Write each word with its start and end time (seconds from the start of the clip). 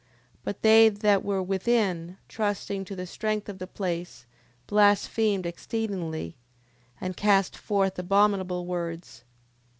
10:34. 0.01 0.07
But 0.45 0.61
they 0.63 0.89
that 0.89 1.23
were 1.23 1.43
within, 1.43 2.17
trusting 2.27 2.85
to 2.85 2.95
the 2.95 3.05
strength 3.05 3.47
of 3.47 3.59
the 3.59 3.67
place, 3.67 4.25
blasphemed 4.65 5.45
exceedingly, 5.45 6.37
and 6.99 7.15
cast 7.15 7.55
forth 7.55 7.99
abominable 7.99 8.65
words. 8.65 9.23